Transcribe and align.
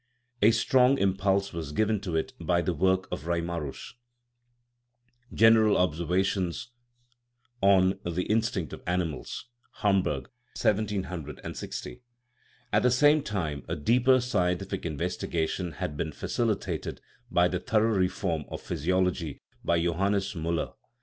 A 0.41 0.49
strong 0.49 0.97
impulse 0.97 1.53
was 1.53 1.71
given 1.73 2.01
to 2.01 2.15
it 2.15 2.33
by 2.41 2.61
the 2.63 2.73
work 2.73 3.07
of 3.11 3.27
Reimarus:" 3.27 3.93
General 5.31 5.77
observations 5.77 6.69
on 7.61 7.99
the 8.03 8.23
in 8.23 8.41
stincts 8.41 8.73
of 8.73 8.81
animals" 8.87 9.45
(Hamburg, 9.83 10.31
1760). 10.59 12.01
At 12.73 12.81
the 12.81 12.89
same 12.89 13.21
time 13.21 13.63
a 13.69 13.75
deeper 13.75 14.19
scientific 14.19 14.87
investigation 14.87 15.73
had 15.73 15.95
been 15.95 16.09
facili 16.13 16.55
tated 16.55 16.97
by 17.29 17.47
the 17.47 17.59
thorough 17.59 17.95
reform 17.95 18.45
of 18.49 18.59
physiology 18.59 19.39
by 19.63 19.79
Jo 19.83 19.93
hannes 19.93 20.33
Miiller. 20.33 20.73